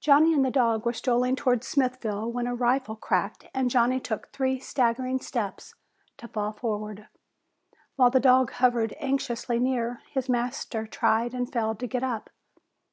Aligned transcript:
Johnny 0.00 0.34
and 0.34 0.44
the 0.44 0.50
dog 0.50 0.84
were 0.84 0.92
strolling 0.92 1.36
toward 1.36 1.62
Smithville 1.62 2.28
when 2.32 2.48
a 2.48 2.52
rifle 2.56 2.96
cracked 2.96 3.46
and 3.54 3.70
Johnny 3.70 4.00
took 4.00 4.26
three 4.32 4.58
staggering 4.58 5.20
steps 5.20 5.76
to 6.16 6.26
fall 6.26 6.50
forward. 6.52 7.06
While 7.94 8.10
the 8.10 8.18
dog 8.18 8.50
hovered 8.54 8.92
anxiously 8.98 9.60
near, 9.60 10.02
his 10.10 10.28
master 10.28 10.84
tried 10.88 11.32
and 11.32 11.52
failed 11.52 11.78
to 11.78 11.86
get 11.86 12.02
up. 12.02 12.28